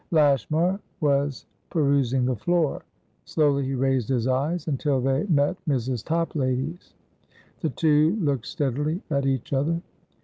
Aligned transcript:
Lashmar 0.09 0.79
was 0.99 1.45
perusing 1.69 2.25
the 2.25 2.35
floor. 2.35 2.81
Slowly 3.25 3.65
he 3.65 3.75
raised 3.75 4.09
his 4.09 4.25
eyes, 4.27 4.67
until 4.67 4.99
they 4.99 5.25
met 5.27 5.57
Mrs. 5.69 6.03
Toplady's. 6.03 6.95
The 7.59 7.69
two 7.69 8.15
looked 8.19 8.47
steadily 8.47 9.03
at 9.11 9.27
each 9.27 9.53
other. 9.53 9.79